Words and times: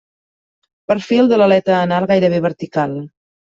Perfil 0.93 1.31
de 1.33 1.39
l'aleta 1.41 1.77
anal 1.83 2.11
gairebé 2.15 2.43
vertical. 2.51 3.01